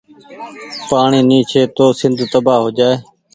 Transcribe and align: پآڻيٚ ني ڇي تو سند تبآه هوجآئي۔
پآڻيٚ 0.89 1.27
ني 1.29 1.39
ڇي 1.49 1.61
تو 1.75 1.85
سند 1.99 2.19
تبآه 2.31 2.59
هوجآئي۔ 2.63 2.97